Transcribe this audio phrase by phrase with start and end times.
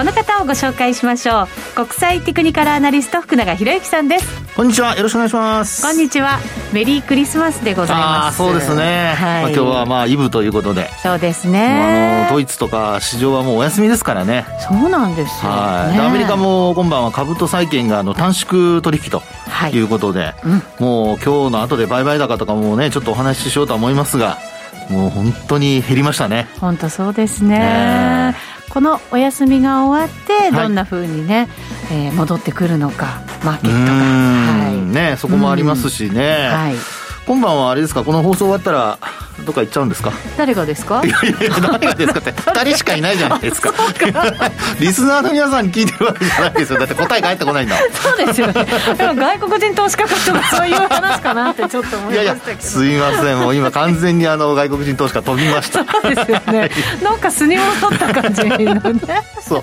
[0.00, 1.46] この方をご紹介しましょう。
[1.74, 4.54] 国際テクニカルアナリスト福永博之さんです。
[4.56, 4.96] こんにちは。
[4.96, 5.82] よろしくお願いします。
[5.82, 6.38] こんにちは。
[6.72, 8.38] メリークリスマスでございます。
[8.38, 10.88] そうですね、はい、まあ、今日はまあイブということで。
[11.02, 14.46] そうですね、あのドイツとか市場はもうお休みですからね。
[14.66, 16.00] そうなんですよ、ね、はい。
[16.00, 19.22] アメリカも今晩は株と債券があの短縮取引と
[19.70, 19.78] い。
[19.80, 24.38] うことで、はいうん、もう今日の後で売買高とかもねちょっとお話ししようとは思いますが
[24.88, 26.48] もう本当に減りましたね。
[26.58, 28.36] 本当そうですね、ね、
[28.70, 31.48] このお休みが終わってどんなふうにね、
[31.88, 36.74] はい、えー、戻ってくるのかマーケットが、はい、ねそこもありますしね、はい、
[37.26, 38.98] 今晩はあれですかこの放送終わったら
[39.44, 40.12] どっか行っちゃうんですか？
[40.36, 41.02] 誰がですか？
[41.04, 42.32] いやいや誰がですかって。
[42.32, 43.72] 2人しかいないじゃないですか。
[44.78, 46.78] リスナーの皆さんに聞いてるわけじゃないですよ。
[46.78, 48.66] だって答え返ってこないんだそうですよね。
[48.96, 52.14] でも外国人投資家かとかそういう話かなってちょっと思いましたけど。
[52.14, 53.38] いやいやすいません。
[53.40, 55.84] もう今完全にあの外国人投資家飛びました。
[55.84, 56.70] そうですよね。
[57.02, 59.22] なんかスニを取った感じのね。
[59.40, 59.62] そう。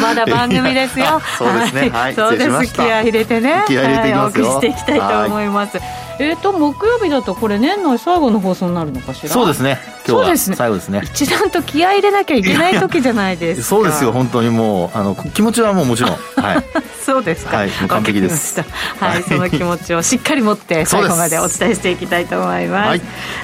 [0.00, 1.20] まだ番組ですよ。
[1.38, 1.90] そうですね。
[1.90, 2.72] はい、そうです。
[2.72, 3.64] 気合入れてね。
[3.66, 5.78] 気合入れていきますよ、はい、お送りしていきたいと思います、
[6.18, 9.28] えっ、ー、と木曜日だとこれ年内最後の放送になるのかしら？
[9.28, 9.78] そうですね。
[10.06, 11.02] 今日は最後ですね。
[11.04, 13.66] 一段と気合い入れなきゃいけない時じゃないですか。
[13.66, 14.10] そうですよ。
[14.12, 16.12] 本当にもうあの気持ちはもうもちろん。
[16.12, 16.64] はい。
[17.04, 18.60] そうですか、はい、完璧です。
[19.00, 23.00] はい、その気持ちをしっかり持って最後までお伝えしていきたいと思います、はい、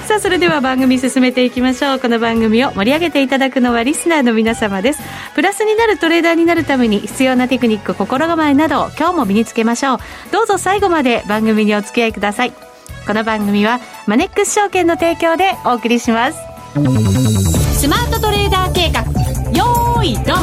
[0.07, 1.99] さあそれでは番組進めていきましょう。
[1.99, 4.99] この番組を盛り上げていただくのはリスナーの皆様です。
[5.33, 9.97] プラスになるトレーダーになるために必要なテクニック心構えなど今日も身につけましょう。
[10.31, 12.64] どうぞ最後まで番組にお付き合いください
[13.05, 16.39] この番組はマネックス証券の提供でお送りします
[17.79, 19.03] スマートトレーダー計画
[19.51, 20.35] よーいドン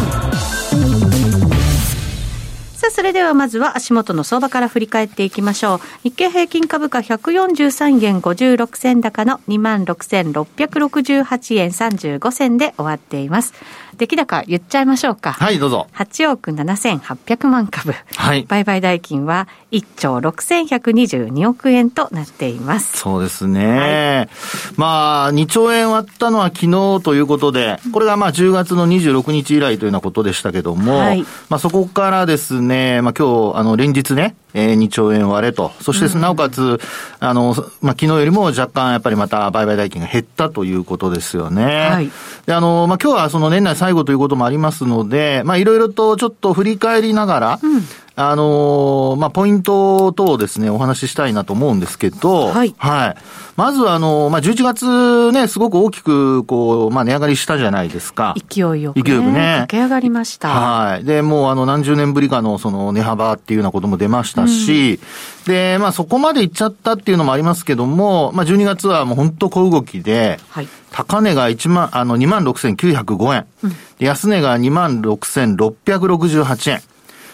[2.82, 5.80] さあ、それではまずは足元の相場から振り返っていきましょう。
[6.02, 13.54] 日経平均株価143円56銭高の26,668円35銭で終わっています。
[13.96, 15.32] 出来高言っちゃいましょうか。
[15.32, 15.86] はい、どうぞ。
[15.94, 17.94] 8億7800万株。
[18.16, 18.44] はい。
[18.48, 22.98] 売買代金は1兆6122億円となっています。
[22.98, 23.68] そうですね。
[23.68, 24.28] はい、
[24.76, 35.72] まあ、2兆円割ったのは昨日ということで、これがまあ10月の26日以来というようなことでしたけども、はい、まあそこからですね、まあ今日、あの、連日ね、えー、2兆円割れと。
[35.80, 36.80] そして、なおかつ、
[37.20, 41.64] あの、まあ、昨日よりも若干やっぱりまた売買代金が減ったということですよね。
[41.90, 42.10] はい。
[42.46, 47.82] で、あの、まあ、今日はその年内最後ということもありますので、まあ、いろいろとちょっと振り返りながら、うん、
[48.14, 52.74] あのまあ、ポイント等をですね、お話ししたいなと思うんですけど、はい。
[52.76, 53.16] はい。
[53.56, 58.34] まず、あのまあ、11月ね、すごく大きく、こう、まあ、値上がりしたじゃないですか。
[58.36, 59.02] 勢いよく、ね。
[59.02, 59.56] 勢いよくね。
[59.60, 60.48] 駆け上がりました。
[60.48, 61.04] はい。
[61.04, 65.00] で、もう、あの、何十年ぶりかの、その、値幅っていうようなことも出ましたし、
[65.46, 70.68] うん、で、まあ、そこまでいっちゃったっていうのもありますけども、まあ、12月はもう本当小動きで、はい。
[70.90, 73.46] 高値が1万、あの、26,905円。
[73.64, 76.82] うん、安値が26,668円。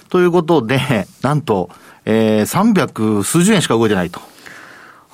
[0.08, 1.70] ということで、 なんと、
[2.04, 4.20] えー、300数十円しか動いてないと。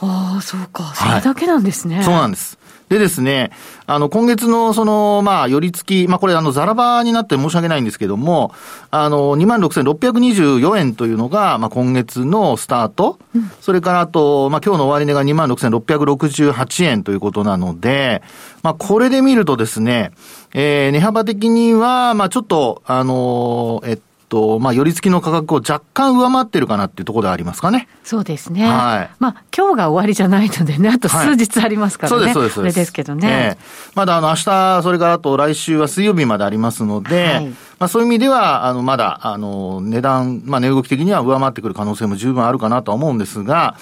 [0.00, 0.92] ああ、そうか。
[0.94, 1.96] それだけなんですね。
[1.96, 2.58] はい、そうなんです。
[2.88, 3.50] でですね、
[3.86, 8.52] あの、今月のその、まあ、寄り付き、まあ、これあの、ザラバになって申し訳ないんですけども、
[8.90, 13.18] あの、26,624円というのが、まあ、今月のスタート。
[13.34, 18.22] うん、それからあと、まあ、今日の終値が26,668円ということなので、
[18.62, 20.12] まあ、これで見るとですね、
[20.52, 23.98] えー、値幅的には、まあ、ちょっと、あの、えっ
[24.34, 27.86] と、まあ、寄り付きの価格を若干上回ってるかなっていうところでありますかね。
[28.02, 28.66] そうですね。
[28.66, 29.10] はい。
[29.20, 32.24] まあ、今日が終わりじゃないのでね、あと数日ありますからね。
[32.24, 32.74] はい、そうです、そうです。
[32.74, 33.56] ですけどね。
[33.56, 43.76] えー、まだあの、明日、それからあと来週は水曜日までありますので、はい、まあ、そういう意味では、あの、まだ、あの、値段、まあ、値動き的には上回ってくる可能性も十分あるかなとは思うんですが、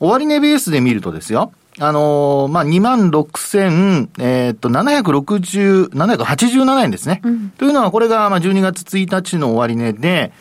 [0.00, 7.22] 終値ベースで見るとですよ、あのー、まあ、2万6000、えー、っと、760、787円ですね。
[7.24, 10.32] うん、というのは、これが、まあ、12月1日の終値で、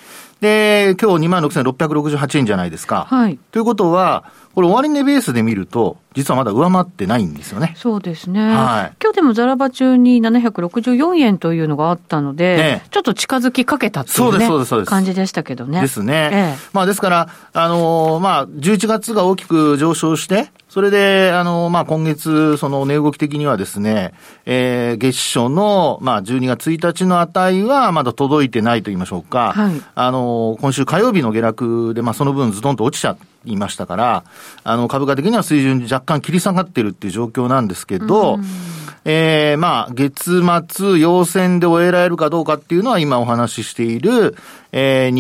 [0.42, 3.06] で、今日2万6668円じゃないですか。
[3.10, 3.40] はい。
[3.52, 7.74] ということは、これ終値ベースで見ると、実はまだ上回ってないんですよね。
[7.78, 8.42] そうですね。
[8.42, 8.98] はい。
[9.02, 14.90] 今日でもザラバ中に764円というのがあったので、ね、ちょっと近づきかけたっていう、ね、そうです、そうです。
[14.90, 15.80] 感じでしたけどね。
[15.80, 16.30] ですね。
[16.34, 24.14] ええ、まあですから、あのー、まあ、11月が大きく上昇して、それで、あの、まあ、今月、その値動き的にはですね、
[24.46, 29.52] えー、月初の、まあ、12月1日の値はまだ届いてないと言いましょうか。
[29.54, 29.82] はい。
[29.96, 34.24] あの、今週火曜日の下落で、まあ、その分ズドンと落ちちゃいましたから、
[34.64, 38.40] あの、株価的には水準若干切り下がってるっていう状況なんですけど、
[39.04, 44.36] えー、まあ、月末、陽線で終えられるかどうかっていうのは今お話ししている、
[44.72, 45.14] えー、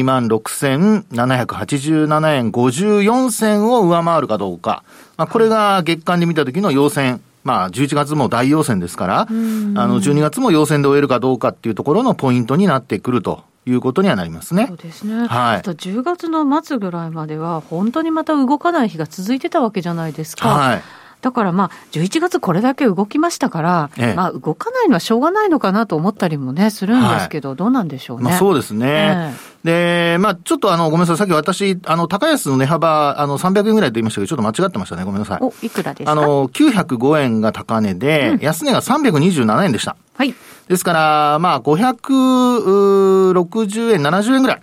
[1.10, 4.84] 26,787円54銭を上回るかどうか。
[5.18, 7.22] まあ、これが月間で見た時の陽線。
[7.44, 14.68] まあ、11月も大陽線ですから、あの、12月も陽線で終えるかどうかっていうところのポイントになってくるということにはなりますね。
[14.68, 15.28] そうですね。
[15.28, 15.58] はい。
[15.58, 20.50] あと10月の末ぐらいまでは、本当にまた動かない日が続いてたわけじゃないですか。
[20.50, 20.82] はい。
[21.22, 28.24] だからまあ、11月これだけ動きましたから、ええ、まあ、動かないのはしょうがないのかなと思ったりもね、するんですけど、はい、どうなんでしょうね。
[28.24, 29.32] まあ、そうですね。
[29.32, 31.18] え、で、まあ、ちょっとあの、ごめんなさい。
[31.18, 35.04] さっき私、あの、高安の値幅、あの、300円ぐらいと言いましたけど、ちょっと間違ってましたね。
[35.04, 35.38] ごめんなさい。
[35.42, 36.12] お、いくらですか？
[36.12, 39.96] あの、905円が高値で、うん、安値が327円でした。
[40.16, 40.34] はい。
[40.68, 44.62] ですから、まあ、560円、70円ぐらい。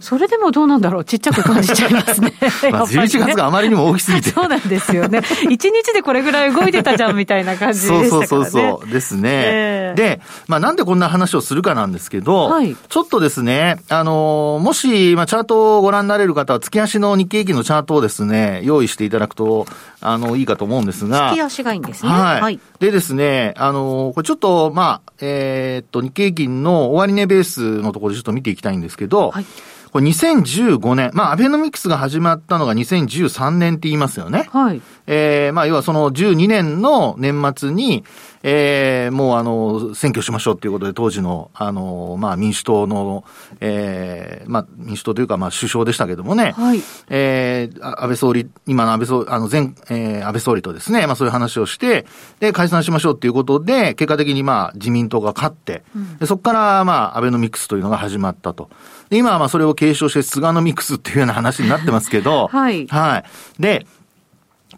[0.00, 2.32] それでもどうなんだろう、ちっちゃく感じちゃいますね。
[2.70, 4.30] まあ11月があまりにも大きすぎて。
[4.30, 5.18] そうなんですよね。
[5.18, 8.26] 1日でこれぐらい動いてたじゃんみたいな感じでしたからね。
[8.26, 9.30] そうそうそうそうですね。
[9.32, 19.66] えー、で、まあなんでこんな話をするかなんですけど、はい、ちょっとですね、あの、もし、まあチャートをご覧になれる方は、月足の日経平均のチャートをですね、用意していただくと、
[20.00, 21.30] あの、いいかと思うんですが。
[21.30, 22.10] 月足がいいんですね。
[22.10, 22.40] はい。
[22.40, 29.46] はい、でですね、あの、これちょっと、まあ、えー、っと、日経平均の終値ベースのところでちょっと見ていきたいんですけど、はい
[29.90, 34.48] これ2015年、まあ、アベノミクスが始まったのが2013年って言いますよね。
[34.50, 34.82] はい。
[35.06, 38.04] えー、まあ、要はその12年の年末に、
[38.42, 43.24] えー、もうあの、選挙しましょうっていうことで、当時の、あの、まあ、民主党の、
[43.60, 46.82] えー、まあ、民主党というか、まあ、首相でしたけどもね、はい。
[47.08, 52.06] えー、安倍総理、今の安倍総理、あの、前、えー、安倍総理とですね、まあ、そういう話をして、
[52.40, 58.70] で、解散しましょうっていうことで、結果的にまあ、自民党が勝って、うん、でそこから、まあ、アベノミクスというのが始まったと。
[59.10, 62.86] で、今はまあ、それを継承して、菅ノミクスっていうような話になってますけど、 はい。
[62.88, 63.24] はい。
[63.62, 63.86] で、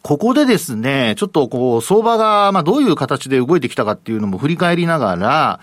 [0.02, 5.60] ここでですね、ちょっとこう、相場が、まあ、どういう形で動いてきたかっていうのも振り返りながら、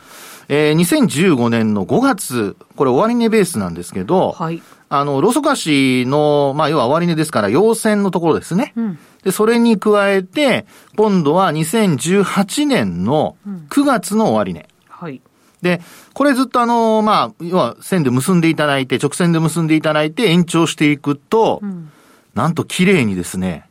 [0.50, 4.62] えー、2015年の5月、これ終値ベースなんですけど、はい。
[4.90, 8.74] あの、ロソカシの、まあ、要は終値ですから、陽線のところですね。
[8.78, 9.00] うん。
[9.24, 13.36] で、それに加えて、今度は2018年の
[13.70, 14.66] 9月の終値、うん。
[14.90, 15.22] はい。
[15.62, 15.82] で、
[16.14, 21.92] これずっとあの、まあ、要は線で結んでいただいて、直線で結んでいただいて延長していくと、うん、
[22.34, 23.67] なんと綺麗にですね、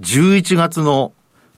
[0.00, 1.12] 11月の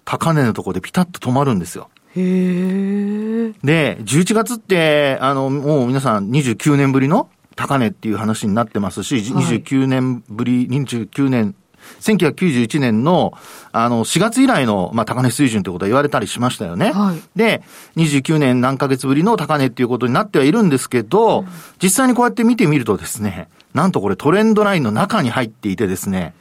[0.04, 1.88] 高値のところでピタッと止まるんですよ。
[2.14, 11.54] へで、11月って、あの、もう皆さん29年ぶりの高値っていう話になってますし、はい、29年ぶり、29年、
[12.00, 13.32] 1991年の、
[13.72, 16.92] あの、4月以来の、まあ、高値水準ということは言われたりしましたよね。
[16.92, 17.62] はい、で、
[17.96, 21.46] 29年何ヶ月ぶりの高値っていうことになってはいるんですけど、うん、
[21.82, 26.34] 実際にこうやって見てみるとですね、なんとこれトレンドラインの中に入っていてですね、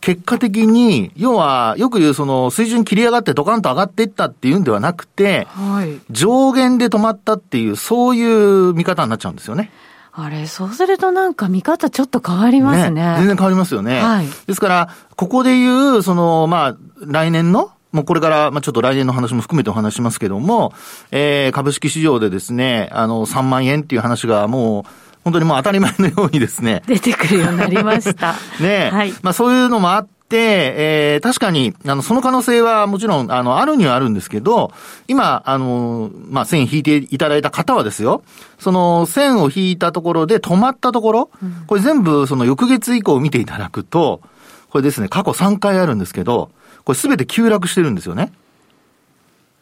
[0.00, 8.24] 結果的に、要は、よく言うその水準切り上がってドカンと上がっていったっていうんではなくて、はい、上限で止まったっていう、そうい
[8.70, 9.70] う見方になっちゃうんですよね。
[10.12, 13.02] あれ、そうするとなんか見方ちょっと変わりますね。
[13.02, 14.00] ね全然変わりますよね。
[14.00, 14.26] はい。
[14.46, 20.72] ですから、ここで言う、その、まあ、来年の、もうこれから、まあ、ちょっと来年の話も含めてお話しますけども、
[21.10, 26.82] えー、株式市場でですね、あの、3万円っていう話がもう、本当にもう当たり前のようにですね。
[26.88, 28.34] 出てくるようになりました。
[28.60, 29.14] ねはい。
[29.22, 30.10] まあそういうのもあって、
[30.76, 34.72] えー、確かに、あの、その可能性はもちろん、あの、あるにはあるんですけど、
[35.08, 38.22] 今、あの、まあ、線引いていただいた方はですよ、
[38.58, 44.20] その線を引いたところで止まったところ、うん、これ全部その翌月以降見ていただくと、
[44.70, 46.50] これですね、過去3回あるんですけど、
[46.84, 48.32] これすべて急落してるんですよね。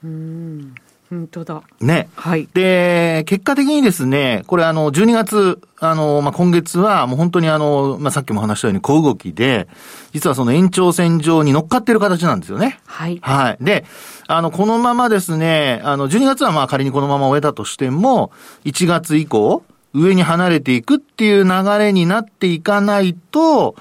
[0.04, 0.74] うん。
[1.10, 1.62] 本当だ。
[1.80, 2.10] ね。
[2.16, 2.48] はい。
[2.52, 9.68] で、結果的にですね、これあの、12月、あの、まあ、今月はもう本当にあの、まあ、さっきも話したように小動きで、
[10.12, 12.78] 実はその延長線上に乗っかってる形なんですよね。
[12.84, 13.18] はい。
[13.22, 13.64] はい。
[13.64, 13.86] で、
[14.26, 18.30] あの、このままですね、あの、12月はまあ仮にこのまま終えたとしても、
[18.64, 19.62] 1月以降、
[19.94, 23.76] 上に離れていくっていう流れになっていかないと、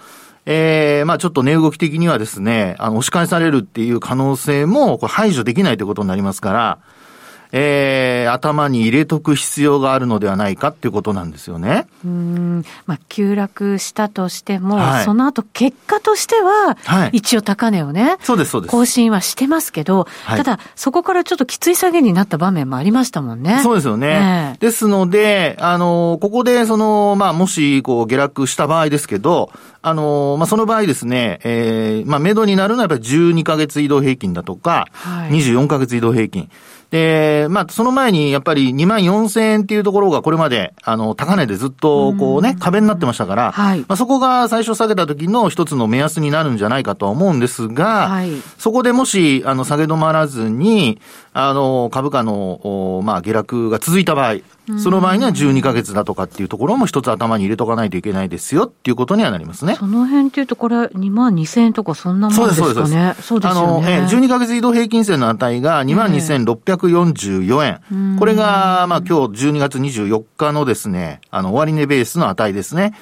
[0.45, 6.79] ええー、まあちょっと値動き的にはですね、あの、押し返されるっていう可能性も、これ排除できないということになりますから、
[7.51, 11.87] えー、頭に入れとく必要があるのではないかっていうことなんですよね。
[12.05, 12.63] うん。
[12.85, 18.71] まあ、急落したとしても、はい、その後結果としては、はい、一応高値をね、そうです、そうです。
[18.71, 23.61] 更新はしてますけど、はい、ただ、そこからちょっときつい下げになった場面もありましたもんね。
[23.63, 24.55] そうですよね。
[24.55, 29.51] えー、ですので、あの、ここで、その、まあ、もし、こう、下落した場合ですけど、
[29.81, 36.49] あの、まあ、その場合ですね、えー、まあ、目処になるのはやっぱり12ヶ月移動平均だとか、はい、24ヶ月移動平均。
[36.89, 51.01] で、まあ、その前にやっぱり2万4000円っていうところがこれまで、あの、高値でずっとこうね、壁になってましたから、はい、まあ、そこが最初下げた時の一つの目安になるんじゃないかとは思うんですが、はい、そこでもし、あの、下げ止まらずに、
[51.33, 54.35] あの、株価の、まあ、下落が続いた場合、
[54.77, 59.75] その場合には12ヶ月だとかっていうところも一つ頭に入れとかないといけないですよっていうことにはなりますね。
[59.75, 62.73] その辺っていうと、これ2万2000円とかそんなもんですかね。
[62.73, 63.21] そうです、そうです。
[63.23, 63.97] そうですよね。
[63.97, 67.79] あの、12ヶ月移動平均線の値が2万2644円。
[67.91, 72.93] えー、これが、まあ今日12月24日のですね、あの、終値ベースの値ですね。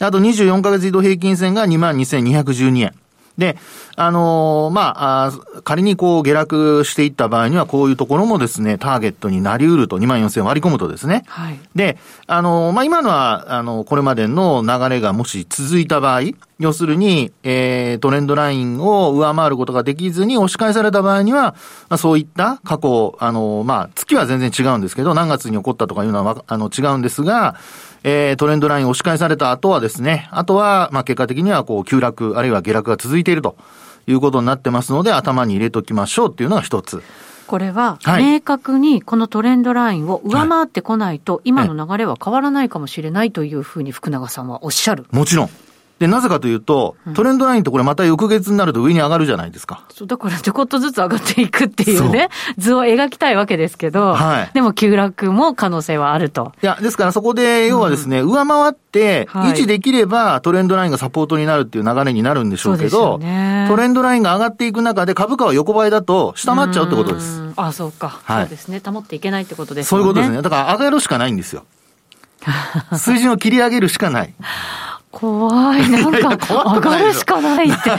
[0.00, 2.92] あと24ヶ月移動平均線が2万2212円。
[3.42, 3.56] で、
[3.96, 5.32] あのー、まあ、あ
[5.64, 11.24] 仮にこう下落していった場合には、こういうところもですね、ターゲットになり得ると、2万4000割り込むとですね。
[11.26, 11.58] はい。
[11.74, 16.20] で、あのー、まあ、今のは、あの、これまでの流れがもし続いた場合、
[16.60, 21.56] 要するに、えー、トレンドラインを上回ることができずに押し返された場合には、
[21.88, 27.56] まあ、そういった過去、あのー、まあ、月は全然違うんですけど、何月に起こったとかいうのは、あの、違うんですが、
[28.04, 33.56] えー、トレンドライン押し返された後はですね、あとは、まあ、結果的には、こう、急落、あるいは下落が続いていると
[34.06, 37.02] いうことになってますので、頭に入れときましょうっていうのが一つ。
[37.46, 45.06] これは、明確にこのトレンドラインを上回ってこないと、今の流れは変わらないかもしれないというふうに福永さんはおっしゃる。
[45.10, 45.50] もちろん。
[46.02, 49.86] で、なぜかというと、トレンドラインってこれまた翌月になると上に上がるじゃないですか。
[49.88, 52.28] そう、だからちょこっとずつ上がっていくっていうね、
[52.58, 56.52] 図を描きたいわけですけど、はい、でも急落も可能性はあると。
[56.60, 67.40] いや、ですからそこで、要はですね、うん、上回って、維持できればトレンドラインがサポートになるっていう流れになるんでしょうけど、ね、トレンドラインが上がっていく中で株価は横ばいだと下回っちゃうってことです。
[67.54, 68.42] ああ、そうか、はい。
[68.42, 68.82] そうですね。
[68.84, 69.88] 保っていけないってことですね。
[69.90, 70.42] そういうことですね。
[70.42, 71.64] だから上がるしかないんですよ。
[72.98, 74.34] 水準を切り上げるしかない。
[75.12, 75.90] 怖い。
[75.90, 76.38] なんか、
[76.74, 77.90] 上がるしかないって。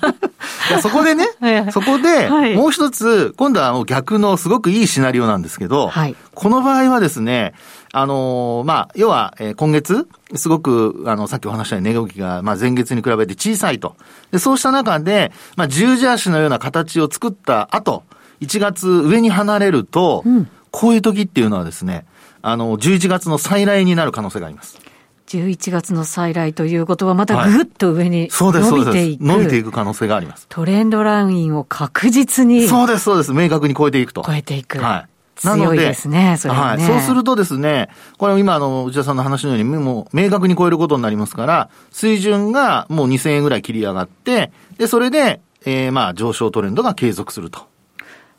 [0.80, 1.28] そこでね、
[1.70, 7.52] そこで、もう一つ、今度は逆のすごくいいシナリオなんですけど、はい、この場合はですね、
[7.92, 13.96] あのー、まあ、要は、えー、今月、すごく、あの、さっきお話したように値動きが、まあ、前月に比べて小さいと。
[14.32, 18.02] で、そうした中で、まあ、十字足のような形を作った後、
[18.40, 22.04] 1月上に離れると、うん、こういう時っていうのはですね、
[22.42, 24.78] あの、11月の再来になる可能性があります。
[25.26, 30.46] 11月の再来ということは、またぐっと上に伸びていく、伸びていく可能性があります。
[30.48, 32.68] トレンドラインを確実に。
[32.68, 33.32] そうです、そうです。
[33.32, 34.22] 明確に超えていくと。
[34.24, 34.78] 超えていく。
[34.78, 35.08] はい。
[35.36, 36.60] 強いですね、それね。
[36.60, 36.80] はい。
[36.80, 47.66] そうするとですね、これ今、あの、内田さんの話のように、もう明確に超えることになりますから、水準がもう2000円ぐらい切り上がって、で、それで、えー、まあ、上昇トレンドが継続すると。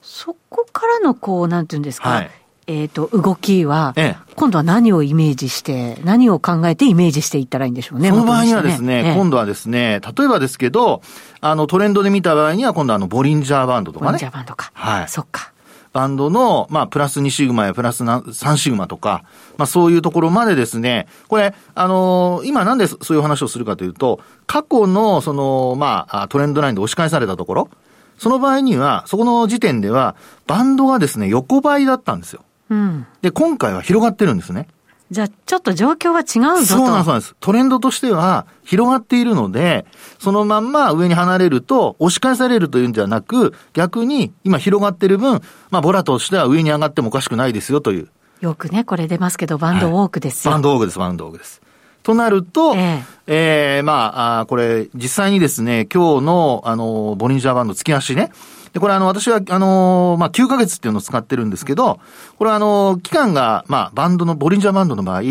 [0.01, 2.31] そこからの、こう、なんていうんですか、はい、
[2.67, 3.95] えっ、と、動きは、
[4.35, 8.09] 今度は何をイメージして、何を考えてイメージしていったらいいんでしょうね。
[8.09, 11.01] その場合にはですね、ね今度はですね、例えばですけど、
[11.39, 14.11] あの、トレンドで見た場合には、今度はあの、ボリンジャーバンドとかね。
[14.11, 14.71] ボリンジャーバンドか。
[14.73, 15.07] はい。
[15.07, 15.53] そっか。
[15.93, 19.23] バンドの、まあ、プラス2シグマやプラス3シグマとか、
[19.57, 27.69] まあ、そういうところまでですね、これ、あのー、今なんでそういう話をするかというと、過去の、その、まあ、トレンドラインで押し返されたところ、
[28.17, 32.41] その場合には、そこの時点では、バンドがですね、横ばいだったんですよ。
[32.69, 34.67] うん、で、今回は広がってるんですね。
[35.09, 36.85] じゃあ、ちょっと状況は違うぞと。
[36.85, 37.35] そうなんです。
[37.39, 39.85] トレンドとしては広がっているので、
[40.19, 48.09] そのまんま上に離れると押し返されるというんじゃなく、逆に今広がっている分、まあ、ボラとしては上に上がってもおかしくないですよという。
[48.41, 50.51] よくね、これ出ますけど、バンドウォークですよ。
[50.51, 51.61] はい、バンドウォークです、バンドウォークです。
[52.03, 58.31] となると、えー、えー、まあ、あこれ、実際にですね、今日の、あの、ボリンジャーバンド月足ね、
[58.77, 61.99] で、これあの、私は、あのまあ、9ヶ月っていうのを使ってるんですけど、
[62.37, 65.21] これはあの、期間が、まあ、バンドの、ボリンジャーバンドの場合、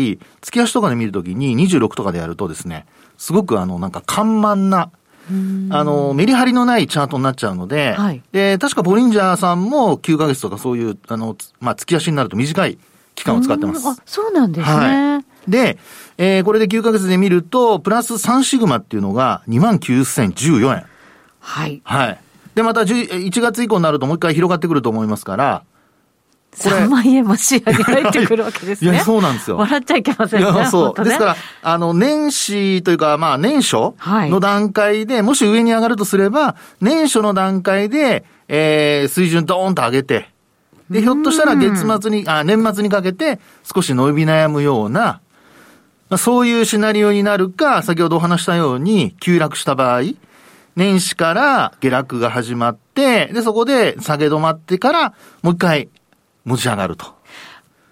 [0.41, 2.85] 月足とかで見るときに26とかでやるとですね、
[3.17, 4.91] すごくあの、なんか緩慢な、
[5.69, 12.77] あの、メリハリのないチャートになっちゃうので、はい、で、確かボリンジャーさんも9ヶ月とかそういう、あの、まあ、月足になると短い
[13.15, 13.87] 期間を使ってます。
[13.87, 14.75] あ、そうなんですね。
[14.75, 15.77] はい、で、
[16.17, 20.85] えー、これで9ヶ月で見ると、プラス3シグマっていうのが29,014円。
[21.39, 21.81] はい。
[21.85, 22.19] はい。
[22.57, 25.63] で、また1月以降になるともう一回広がってくると思いますから、
[26.59, 26.75] これ。
[26.77, 28.93] 3万円も視野に入ってくるわけですね。
[28.93, 29.57] いや、そうなんですよ。
[29.57, 30.51] 笑っちゃいけませんね。
[30.51, 30.99] いや、そう。
[30.99, 40.31] ね、ですから、あの、年始というか、まあ、年初の段階で、はい、もし上に上がるとすれば、年初の段階で、えー、水準ドーンと上げて、
[40.89, 43.39] で、ひょっとしたら月末に、あ、年末にかけて
[43.71, 45.21] 少し伸び悩むような、
[46.09, 50.01] まあ、そういうシナリオになるか、先ほどお話したように、急落した場合、
[50.77, 55.89] 年始から下落が始まって、で、そこで下げ止まってから、もう一回
[56.45, 57.17] 持ち上がると。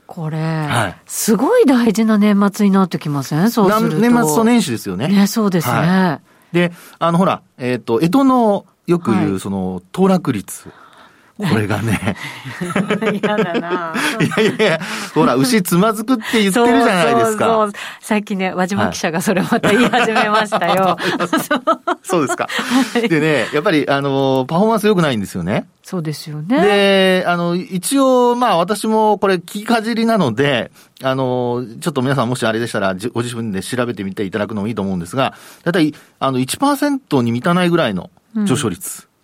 [0.06, 3.50] これ、はい、すごい大事な年末になってきません？
[3.50, 3.98] そうすると。
[3.98, 5.08] 年末と年始ですよね。
[5.08, 5.74] ね、そうですね。
[5.74, 6.22] は
[6.54, 10.70] い、で、あの、ほら、えっ、ー、と、江戸のよく言う、その、騰落率。
[11.38, 12.16] これがね。
[13.22, 13.94] 嫌だな。
[14.40, 14.80] いやいや
[15.14, 17.46] ほら、牛つまずくって言ってるじゃないですか。
[17.46, 20.98] そうそう最近ね、和島記者がそれまた言い始めましたよ。
[22.04, 22.48] そうですか。
[23.10, 25.68] でね、やっぱり、あの、パフォーマンス良くないんですよね。
[25.84, 26.62] そうですよね。
[26.62, 30.72] で、あの、一応、まあ私もこれ聞きかじりなので、
[31.04, 38.10] あの、ちょっと皆さんもしあれでしたら、ご自分で調べてみていただくのもいいと思うんですが、だいたい、あの、1%に満たないぐらいの
[38.46, 39.02] 上昇率。
[39.10, 39.15] うん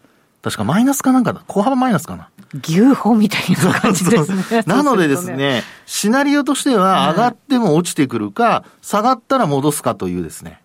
[0.41, 1.43] 確かマイナスかなんかだ。
[1.47, 2.29] 小幅マイナスかな。
[2.63, 4.63] 牛歩みたいな感じですね。
[4.65, 10.61] なのでですね、シナリオとしては上がっても落ちてくるか、下がったら戻すかというですね。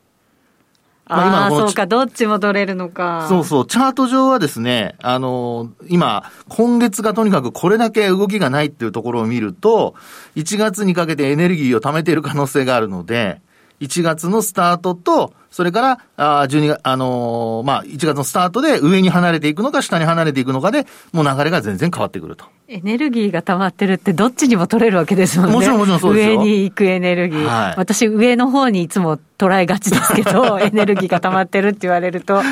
[1.09, 3.27] まあ、今そうか、どっちも取れるのか。
[3.29, 9.95] そうそう、チャート上はですね、あのー、今、今月がとにかくこれだけ動きがないっていうところを見ると、
[10.35, 13.41] 1月にかけてエネルギーを貯めている可能性があるので、
[13.81, 22.45] 1月のスタートと、それから、あ12月、あのー、まあ、1月のスタートで上に離れていくのか、下に離れていくのかで、もう流れが全然変わってくると。
[22.69, 25.55] エネルギーが溜まってるって、どっちにも取れるわけですもんね。
[25.55, 26.41] もちろんもちろんそうですよ。
[26.41, 27.45] 上に行くエネルギー。
[27.45, 32.45] はい、私、上の方にいつも捉えがちですけど、 エネルギーが溜まってるって言われると、はい、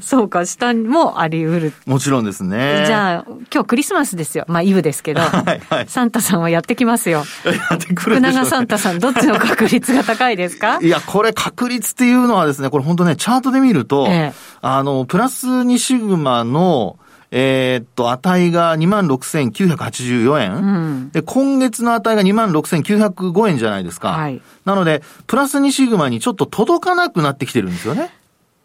[0.00, 1.72] そうか、下もあり得る。
[1.86, 2.84] もちろんですね。
[2.86, 4.44] じゃあ、今日クリスマスですよ。
[4.48, 7.24] まあ、イブですけど、はいはい、サンタさんはやってきますよ。
[7.70, 10.80] やってくるね、長サンタさん、どっちの確率が高いですか？
[10.82, 16.98] いや、これ確率っていうのはですね、これ本当ね、チャートで見ると、ええ、あの、プラス2シグマの、
[17.34, 24.10] えー、っと、値が26,984円、うん、で、今月の値が26,905円じゃないですか。
[24.10, 24.42] はい。
[24.66, 28.10] なので、プラス2シグマにちょっと届かなくなってきてるんですよね。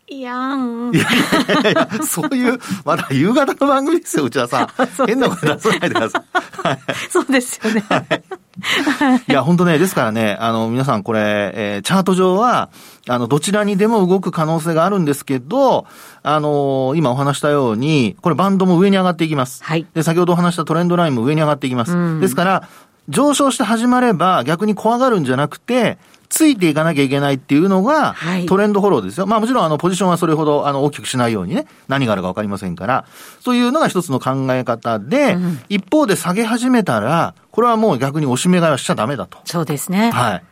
[0.09, 0.95] いやーん。
[0.95, 1.03] いや
[1.61, 4.67] いやいや、そういう、まだ夕方の番組ですよ、内田さん。
[5.05, 6.67] 変なこと出さないでください。
[6.67, 7.83] はい、そうですよね。
[7.89, 8.23] はい
[9.29, 12.69] いや、本当ね、ですからね、あの、皆さんこれ、えー、チャート上は、
[13.07, 15.85] あの、どちらにでも動く可能性があるんですけど、
[16.23, 19.63] あのー、今お話したように、これバンドも上に上がっていきます。
[19.63, 19.85] はい。
[19.93, 21.93] で、先ほどお話したトレンドラインも上に上がっていきます。
[21.93, 22.67] うん、ですから、
[23.09, 25.97] 上昇して始まれば逆に怖がるんじゃなくて、
[26.29, 28.15] ついていかなきゃいけないっていうのが、
[28.47, 29.23] トレンドフォローですよ。
[29.23, 33.05] はい、まあもちろんあのポジションはそれほどあの大きくしないようにね、何があるかわかりませんから、
[33.39, 39.39] そういうのが一つの考え方で、うん、一方で下げ始めたら、これはもう逆に押し目買いはしちゃダメだと。
[39.45, 40.11] そうですね。
[40.11, 40.43] はい。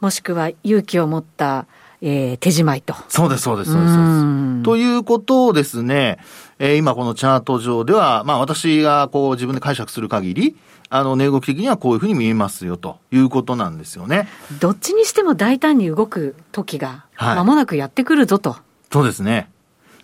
[0.00, 1.66] もしくは勇気を持った、
[2.00, 2.94] えー、手仕舞いと。
[3.08, 4.62] そうです、そうです、そうです。
[4.62, 6.18] ということをですね、
[6.58, 10.56] えー、今このチャート上では、まあ私がこう自分で解釈する限り、
[10.88, 14.28] あの、値動き的にはこういうふうに見えますよということなんですよね。
[14.60, 18.50] どっちにしても大胆に動く時が、まもなくやってくるぞと。
[18.50, 18.60] はい、
[18.92, 19.50] そうですね。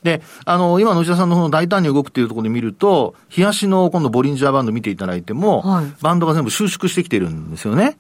[0.03, 7.99] で、あの、今の内田さんの方の大胆に動くっていうところで見ると、冷やしの今度ボリンジャーバンド見ていただいても、はい、バンドが全部収縮してきてるんですよね。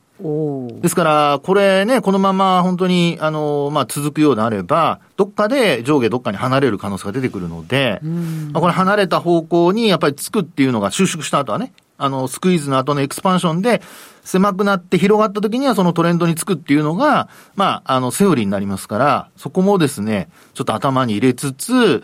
[0.80, 8.00] ですから、これね、このまま本当に、あの、まあ、続くようであれば、どっかで上下どっかに離れる可能性が出てくるので、
[8.52, 13.82] まあ、これ離れた方向にやっぱりつくっていうのが収縮した後はね、あの、スクイーズの後のエクスパンションで、
[14.24, 22.02] 狭くなって広がった時にはそのトレンドにつくっていうのが、まあ、あの、セオリーになりますから、そこもですね、ちょっと頭に入れつつ、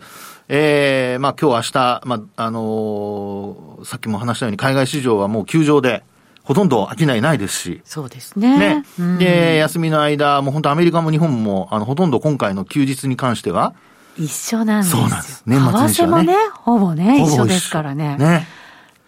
[0.51, 6.03] ええー、まあ今日明日、まあ、あのー、さっきも話したように海外市場はもう休場で、
[6.49, 7.81] ほとんど商いないですし。
[7.85, 8.83] そうですね。
[8.97, 9.19] ね。
[9.19, 13.75] で、休みの間、もう本当アメリカも日本も、あの、ほとんど今回の休日に関しては、
[14.17, 15.43] 一緒なんですそうなんです。
[15.45, 16.25] 年末年始はね。
[16.25, 18.17] 為替もね、ほぼね、一緒ですからね。
[18.17, 18.47] ね。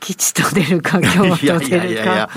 [0.02, 1.44] 吉と出るか、今日と出るか。
[1.44, 2.30] いやいやいや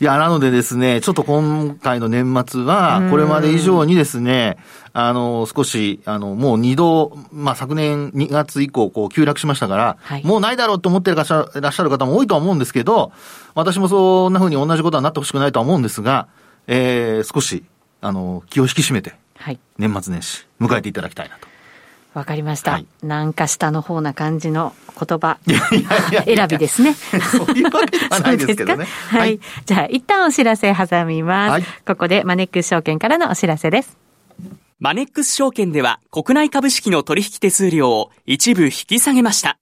[0.00, 4.58] いや、なのでですね、ちょっと今回の年末は、これまで以上にですね、
[4.92, 13.12] あの、少し、あの、もう二度、まあ、昨年2月以降、こう、急落しましたから、はい、もうないだろうと思ってらっしゃる方も多いとは思うんですけど、
[13.54, 16.28] 私もそんな風に同じことはなってほしくないとは思うんですが、
[16.66, 17.64] えー、少し、
[18.00, 21.51] あの、気を引き締めて、はい、年末年始、迎えていただきたいなと。
[22.14, 25.38] わかりました、はい、なんか下の方な感じの言葉
[26.24, 26.94] 選びですね。
[26.94, 28.84] そういうわけではないですけどね。
[28.84, 29.40] はい、はい。
[29.64, 31.50] じゃあ、一旦お知らせ挟みます。
[31.52, 33.96] はい、ここでマネックス証券からのお知らせです。
[34.78, 39.58] マネックス証券では国内株式の取引手数料を一部引き下げました。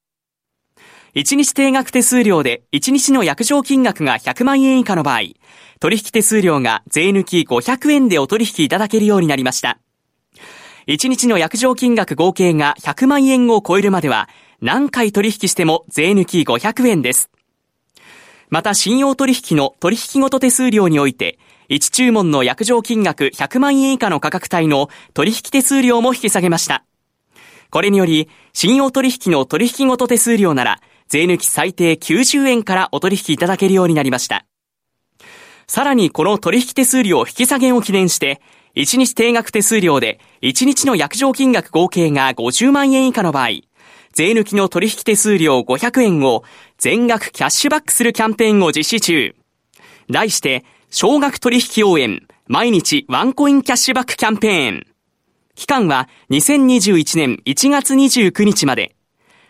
[1.15, 5.21] 1日定額手数料で1日の約定金額が100万円以下の場合、
[5.79, 9.79] 取引手数料が税抜き500円でお取引いただけるようになりました。
[10.87, 14.29] 1日の約定金額合計が100万円を超えるまでは、
[14.61, 17.31] 何回取引しても税抜き500円です。
[18.49, 21.39] また信用取引の取引ごと手数料において、
[21.69, 26.85] 1注文の約定金額100万円以下の価格帯の取引手数料も引き下げました。
[27.71, 34.45] これにより、信用取引の取引ごと手数料なら、税抜き最低90円からお取引いただけるようになりました。
[35.69, 38.41] さらにこの取引手数料引き下げを記念して、
[38.77, 43.49] 1日定額手数料で1日の約定金額合計が50万円以下の場合、
[44.13, 46.45] 税抜きの取引手数料500円を
[46.79, 49.35] 全額キャッシュバックするキャンペーンを実施中。
[50.11, 54.87] 題して、少額取引応援、毎日ワンコインキャッシュバックキャンペーン。
[55.55, 58.97] 期間は2021年1月29日まで。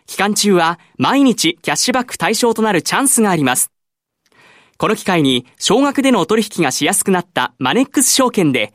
[0.06, 3.70] 期間中は毎日キャッシュバック対象となるチャンスがあります。
[4.76, 8.74] この機会に少額での取引がしやすくなったマネックス証券で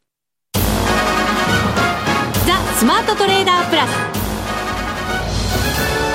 [2.81, 3.91] ザ・スマートトレーダープラス。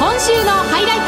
[0.01, 1.07] 今週のハイライト。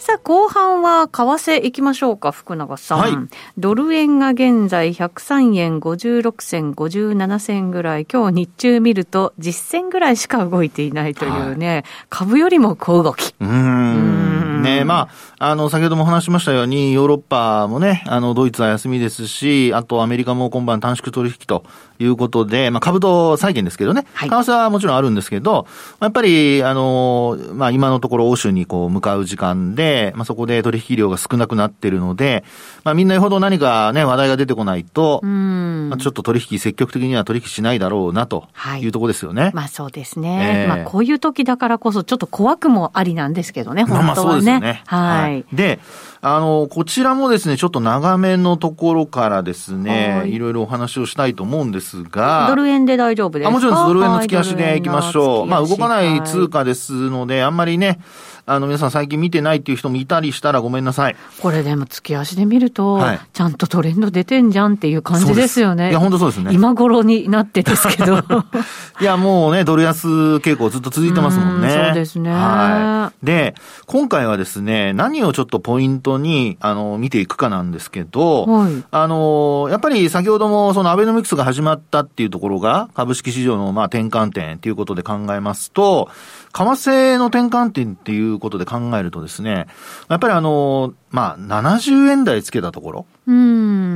[0.00, 2.98] さあ、後半は為替いきましょうか、福永さん。
[3.00, 3.12] はい、
[3.58, 13.34] ドル円が現在103円56銭、57銭ぐらい、今日日中見ると実銭ぐらいしか動いていないというね、はい、株よりも小動き。
[13.40, 14.49] うん。
[14.60, 14.84] ね。
[14.84, 21.64] まあ、あの、先ほども話しましたように、ヨーロッパもね、あの、ドイツは休みですし、あとアメリカも今晩短縮取引と
[21.98, 25.66] いうことで、まあ、株と債券ですけどね、為替はもちろんあるんですけど、
[26.00, 32.44] やっぱり、あの、まあ、今のところ欧州にこう向かう時間で、まあ、そこで取引量が少なくなっているので、
[32.84, 38.46] まあ、みんなよほど何かね、話題が出てこないと、まあ、ちょっと取引積極的には取引しないだろうなと
[38.80, 38.90] い。
[38.90, 39.44] うところですよね。
[39.44, 40.66] はい、まあ、そうですね。
[40.66, 44.06] えー、まあ、こういう時だからこそ、ちょっと怖くもありなんですけどね、本当はね。
[44.06, 44.82] まあ、そうですよね。
[44.86, 45.44] はい。
[45.54, 45.78] で、
[46.22, 52.46] あの、こちらもですね、ちょっと長めのところからですね、いろいろお話をしたいと思うんですが。
[52.48, 53.48] ドル円で大丈夫ですか？
[53.48, 55.46] あもちろんドル円の月足でいきましょう。
[55.46, 58.00] まあ、動かない通貨ですので、あんまりね、
[58.44, 61.16] あの、皆さん最近見てないっていう人もいたりしたらごめんなさい。
[61.40, 65.90] これでも月足で見ると、はい、ちゃんとトレンド出てんじゃんっていう感じですよね。
[65.90, 66.50] いや、本当そうですね。
[66.52, 68.18] 今頃になってですけど。
[69.00, 70.06] いや、もうね、ドル安
[70.38, 71.70] 傾向ずっと続いてますもんね。
[71.70, 72.30] そうですね。
[72.30, 73.24] はい。
[73.26, 73.54] で、
[73.86, 86.08] 今回はですね、何をちょっとポイントに、あの、見ていくかなんですけど、はい、あの、やっぱり先ほどもそのアベノミクスが始まったっていうところが、株式市場のまあ転換点っていうことで考えますと、
[86.52, 89.66] 為替の転換点っていうことで考えるとですね、
[90.08, 93.06] やっぱりあの、まあ、70円台つけたところ、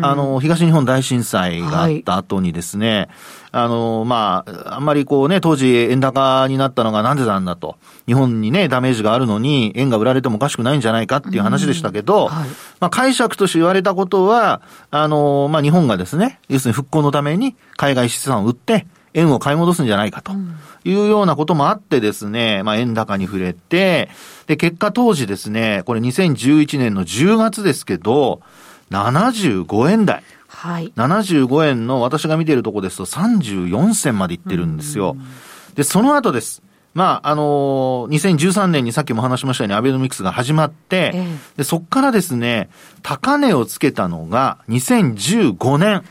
[0.03, 3.09] あの、東日本大震災があった後にですね、
[3.53, 7.77] はい、あの、まあ、あんまりこうね、当時円高になったのがなんでなんだと。
[8.07, 12.49] 日本にね、ダメージがあるのに、円が売られてもおかしくないんじゃないかっていう話でしたけど、はい、
[12.81, 20.33] まあ、解釈として言われたことは、あの、まあ、日本がですね、要するに復興のために海外資産を売って、円を買い戻すんじゃないかと。
[20.85, 24.11] いうようなこともあってですね、まあ円高に触れて、
[24.47, 28.43] で、結果当時ですね、これ2011年の10月ですけど、
[28.95, 30.23] 75円台。
[30.47, 30.93] はい。
[30.97, 35.17] 75円の私が見ているとこですと34銭までいってるんですよ。
[35.75, 36.63] で、その後です。
[36.95, 42.71] まあ、あのー、2013年にさっきも話しましたようにアベノミクスが始まって、ええ、でそこからですね、
[43.03, 46.05] 高値をつけたのが2015年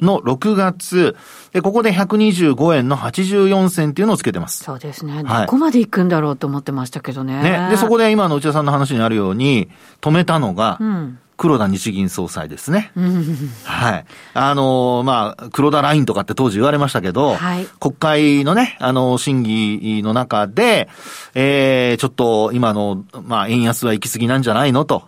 [0.00, 1.14] の6月、はい、
[1.54, 4.62] でここで125円の84銭っていうのをつけてます。
[4.62, 5.24] そうですね。
[5.24, 7.42] どこまで行くんだろうと思ってましたけどね。
[7.42, 7.68] ね。
[7.70, 9.68] で、そこで今の内田さんの話にあるように、
[10.00, 12.90] 止めたのが、うん黒田日銀総裁ですね。
[13.64, 14.04] はい。
[14.34, 20.88] あの、まあ、黒田ラインとかって当時言われましたけど、はい、国会のね、あの、審議の中で、
[21.34, 25.04] えー、ちょっと今の、まあ、円安は行き過ぎなんじゃないのと。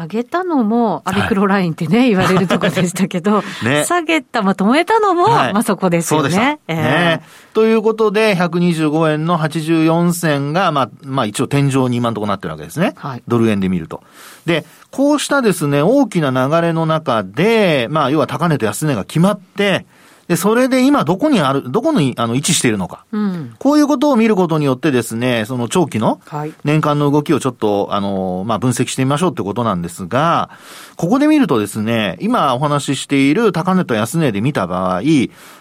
[0.00, 6.30] 上げたのも、アビクロラインってね、はい、言われるとこでしたけど、ね、下げた、まあ、止めたのも、はい、まあ、そこですよね。
[6.30, 6.58] そうで。
[6.68, 7.22] えー、ね。
[7.54, 12.94] ということで、125円の84銭が、まあ、まあ、一応天井に今のところなってるわけですね。
[12.96, 13.22] はい。
[13.26, 14.02] ドル円で見ると。
[14.44, 19.86] で、こうしたですね、大きな流れの中で、まあ、要は高値と安値が決まって、
[20.28, 23.04] で、それで今どこにある、どこにあの位置しているのか。
[23.12, 26.20] うん、こういうことを見ることによってですね、その長期の
[26.64, 30.50] 年間の動きをちょっと、あの、まあ、分析してみましょうってことなんですが、
[30.96, 35.02] ここで見るとですね、今お話ししている高値と安値で見た場合、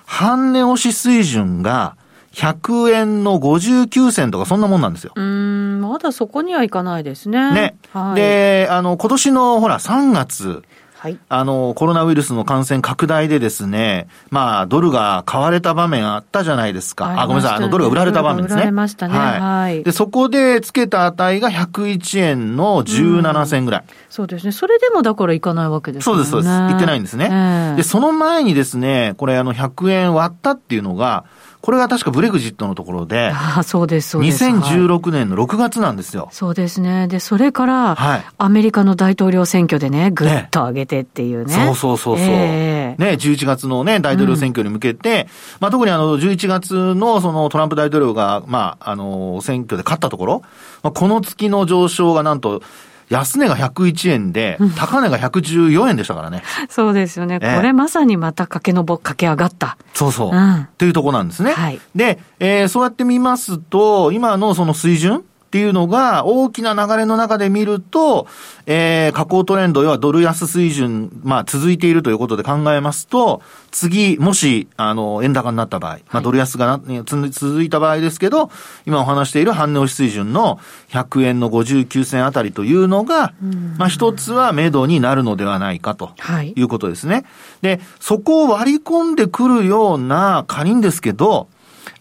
[0.05, 1.95] 半値押し水準が
[2.35, 5.13] 100円の59銭とかそんなもんなんですよ。
[5.15, 7.53] うん、まだそこにはいかないですね。
[7.53, 7.75] ね。
[7.93, 10.63] はい、で、あの、今年のほら3月、
[11.05, 17.05] はい、あの、コロナウイルスの感染拡大でですね、まあ、ドルが買われた場面あったじゃないですか。
[17.05, 18.55] あ、あごめんなさい、あの、ドルが売られた場面ですね。
[18.55, 19.15] 売られましたね。
[19.15, 19.39] はい。
[19.39, 23.83] はい、で、そこでつけた値が101円の17銭ぐらい。
[23.87, 24.51] うそうですね。
[24.51, 26.11] それでもだからいかないわけですね。
[26.11, 26.51] そうです、そうです。
[26.51, 27.25] いってないんですね。
[27.25, 31.25] えー、で、その前にですね、これあの、100円割ったっていうのが、
[31.65, 34.45] これが確かブレグジットのところで、あそうです、そうです。
[34.45, 36.29] 2016年の6月なんですよ。
[36.31, 37.07] そうですね。
[37.07, 41.57] で、それから、はい、アメリカの大統領選挙でね、ぐっと上げてっていうね。
[41.57, 42.27] ねそうそうそうそう。
[42.27, 45.27] えー、ね、11月のね、大統領選挙に向けて、うん、
[45.61, 50.43] まあ特にあの、11月のそのトランプ大統領が、まあ、あの、選挙で勝ったところ、
[50.83, 52.61] まあ、この月の上昇がなんと、
[53.09, 56.43] 安値が101円で、高値が114円でしたからね。
[56.69, 57.39] そうですよね。
[57.39, 59.77] これまさにまた駆け上、駆け上がった。
[59.93, 60.35] そうそう。
[60.35, 61.51] うん、っていうとこなんですね。
[61.51, 65.23] はい、で、えー、そうやって見ますと、今のその水準
[65.55, 68.27] っていうのが大きな流れの中で見ると、
[68.65, 73.41] えー、下降トレンド、要はドル安水準、まあ続いているということで考えますと、
[73.71, 78.51] 次、もし、あの、円高になった場合、まあドル安がな、続いた場合ですけど、
[78.85, 83.33] 今お話している半値押し水準の100円の59銭あたりというのが、
[83.77, 86.11] まあ一つは目処になるのではないかと
[86.43, 86.61] い。
[86.63, 87.13] うことですね。
[87.13, 87.25] はい、
[87.61, 91.47] で、そこを割り込んでくるような、仮にですけど、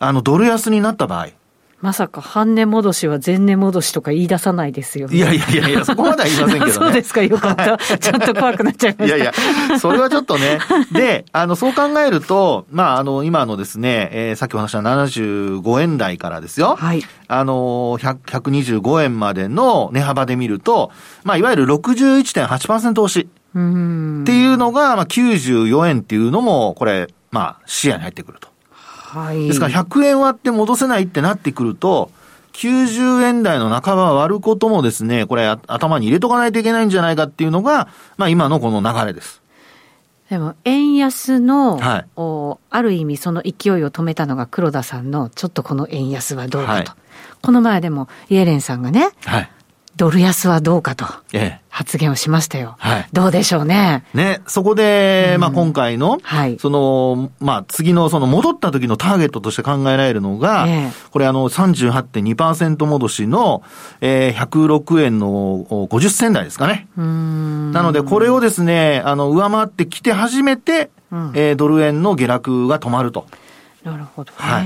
[0.00, 1.28] あの、ドル安になった場合、
[1.84, 5.18] まさか半値戻しは前値戻しとか言い出さないですよね。
[5.18, 6.72] いやいやいやいや、そこまでは言いませんけどね。
[6.72, 7.76] そうですか、よかった。
[7.98, 9.16] ちょっと怖くなっちゃいました。
[9.16, 9.32] いやい
[9.70, 10.60] や、それはちょっとね。
[10.92, 16.76] で、あの、そう考えると、まあ、あの、今のですね、えー、さっきお話した75円台からですよ。
[16.78, 17.04] はい。
[17.28, 20.90] あの、125円までの値幅で見ると、
[21.22, 23.28] まあ、いわゆる61.8%押し。
[23.28, 28.53] っていうのが、まあ、94円っていうのも、これ、まあ、視野に入ってくると。
[29.14, 29.46] はい。
[29.46, 32.10] ですから100円割って戻せないってなってくると、
[32.54, 39.40] 90円台の半ば割ることもですね、これ頭に入れとかないといけないんじゃないかっていうのが、まあ今のこの流れです。
[40.30, 46.72] でも、円安の、はい、おある意味その勢いを止めたのが黒田さんの、ちょっとこの円安はどうかと。
[46.72, 46.86] はい、
[47.42, 49.50] この前でも、イエレンさんがね、はい、
[49.96, 51.06] ドル安はどうかと
[51.68, 52.76] 発言をしましたよ。
[52.78, 54.04] はい、どうでしょうね。
[54.14, 63.62] ね、そこで、まあ今回の、はい、その、まあ次のその戻った時のターゲットとして考えられるのが、えこれあの38.2%戻しの、
[64.00, 66.88] えー、106円の50銭台ですかね。
[66.96, 73.26] なのでこれをですね、あの上回ってきて初めて、うん、えー、ドル円の下落が止まると。
[73.84, 74.32] なるほど。
[74.36, 74.64] はい。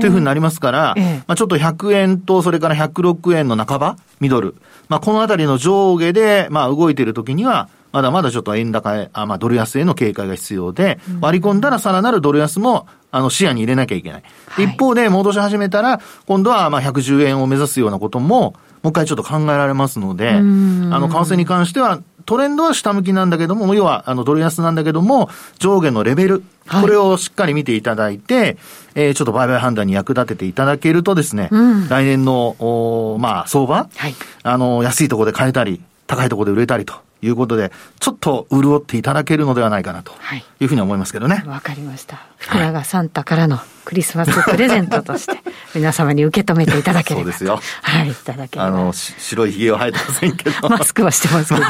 [0.00, 4.56] というふうになりますから、ええ、まあちょっと100円とそれから106円の半ば、ミドル。
[4.88, 14.22] まあこのあたりの上下で、まあ動いているときには、まだまだちょっと円高へ、あまあドル安への警戒が必要で、うん、割り込んだらさらなるドル安も、あの視野に入れなきゃいけない。
[14.48, 28.56] はい、一方で戻し始めたら、今度はまあ110円を目指すようなことも、もう一回ちょっと考えられますので、あの、為替に関しては、トレンドは下向きなんだけども、要は、あの、ドル安なんだけども、上下のレベル、これをしっかり見ていただいて、
[28.94, 40.12] えー、ちょっと売買判断に役立てていただけるとですね、うん、来年の、おまあ、相場、はい、あの、安いところで買えたり、高いところで売れたりということで、ちょっと潤っていただけるのではないかなと
[40.60, 41.42] いうふうに思いますけどね。
[41.46, 42.26] わ、はい、かりました。
[42.36, 45.38] 福永サンタからのクリスマスプレゼントとして、
[45.74, 47.24] 皆様に受け止めていただければ。
[47.24, 47.60] そうですよ。
[47.82, 48.66] はい、いただければ。
[48.66, 50.68] あの、白い髭は生えてませんけど。
[50.68, 51.60] マスクはしてますけ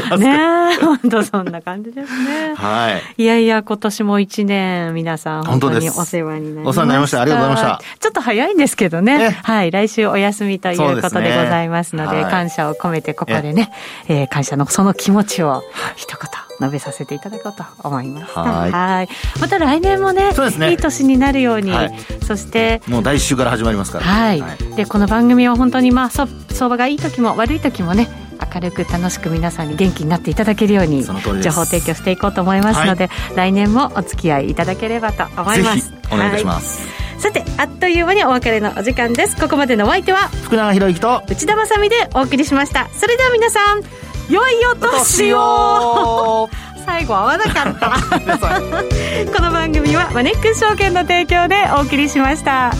[0.00, 0.36] どね。
[0.36, 2.54] ね本当そんな感じですね。
[2.54, 3.22] はい。
[3.22, 6.70] いやいや、今年も一年、皆さん、本当にお世話になりました。
[6.70, 7.20] お世話になりました。
[7.20, 7.98] ありがとうございました。
[8.00, 9.40] ちょっと早いんですけどね。
[9.42, 13.70] はい、来週お休みということでございますので、感謝を込めてここでね、
[14.08, 15.62] え感謝のその気持ちを
[15.96, 18.38] 一言述べさせていただこうと思います。
[18.38, 19.40] はい。
[19.40, 21.92] また来年もね、ね、いい年になるように、はい、
[22.26, 24.04] そしてもう来週から始まりますから。
[24.04, 24.40] はい。
[24.40, 26.28] はい、でこの番組は本当にまあ相
[26.68, 28.08] 場がいい時も悪い時もね。
[28.54, 35.92] 明るく楽しく皆さんに元気になっていただけるように情報提供していこうと思いますので、はい、来年もお付き合いいただければと思います。
[36.10, 36.86] お願いいたします、
[37.18, 39.36] さてあっという間にお別れのお時間です。
[39.40, 42.88] ここまでのお相手は福永博之と内田まさでお送りしました。
[42.92, 43.82] それでは皆さん
[44.28, 46.48] 良いお年を。
[46.84, 47.90] 最後合わなかった。
[49.34, 52.72] この番組はマネックス証券の提供でお送りしました